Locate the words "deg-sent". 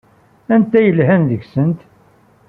1.29-1.79